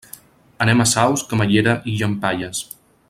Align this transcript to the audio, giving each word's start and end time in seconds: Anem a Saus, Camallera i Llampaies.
Anem 0.65 0.81
a 0.85 0.87
Saus, 0.93 1.25
Camallera 1.33 1.77
i 1.93 1.97
Llampaies. 1.99 2.65